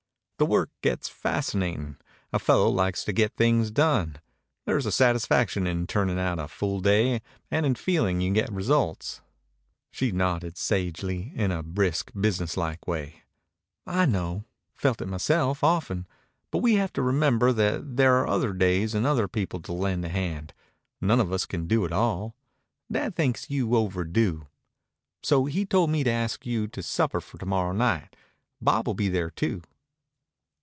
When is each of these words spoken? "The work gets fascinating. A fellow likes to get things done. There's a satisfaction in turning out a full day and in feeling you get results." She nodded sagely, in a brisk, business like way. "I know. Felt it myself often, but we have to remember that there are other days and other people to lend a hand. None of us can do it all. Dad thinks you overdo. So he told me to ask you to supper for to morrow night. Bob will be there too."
"The 0.37 0.47
work 0.47 0.71
gets 0.81 1.07
fascinating. 1.07 1.97
A 2.33 2.39
fellow 2.39 2.67
likes 2.67 3.03
to 3.03 3.13
get 3.13 3.35
things 3.35 3.69
done. 3.69 4.15
There's 4.65 4.87
a 4.87 4.91
satisfaction 4.91 5.67
in 5.67 5.85
turning 5.85 6.17
out 6.17 6.39
a 6.39 6.47
full 6.47 6.79
day 6.81 7.21
and 7.51 7.63
in 7.63 7.75
feeling 7.75 8.21
you 8.21 8.33
get 8.33 8.51
results." 8.51 9.21
She 9.91 10.11
nodded 10.11 10.57
sagely, 10.57 11.31
in 11.35 11.51
a 11.51 11.61
brisk, 11.61 12.11
business 12.19 12.57
like 12.57 12.87
way. 12.87 13.21
"I 13.85 14.07
know. 14.07 14.45
Felt 14.73 14.99
it 14.99 15.05
myself 15.05 15.63
often, 15.63 16.07
but 16.49 16.63
we 16.63 16.73
have 16.73 16.91
to 16.93 17.03
remember 17.03 17.53
that 17.53 17.97
there 17.97 18.15
are 18.17 18.27
other 18.27 18.51
days 18.51 18.95
and 18.95 19.05
other 19.05 19.27
people 19.27 19.61
to 19.61 19.73
lend 19.73 20.03
a 20.05 20.09
hand. 20.09 20.55
None 20.99 21.19
of 21.19 21.31
us 21.31 21.45
can 21.45 21.67
do 21.67 21.85
it 21.85 21.91
all. 21.93 22.35
Dad 22.91 23.15
thinks 23.15 23.51
you 23.51 23.75
overdo. 23.75 24.47
So 25.21 25.45
he 25.45 25.67
told 25.67 25.91
me 25.91 26.03
to 26.03 26.09
ask 26.09 26.47
you 26.47 26.67
to 26.69 26.81
supper 26.81 27.21
for 27.21 27.37
to 27.37 27.45
morrow 27.45 27.73
night. 27.73 28.15
Bob 28.59 28.87
will 28.87 28.95
be 28.95 29.07
there 29.07 29.29
too." 29.29 29.61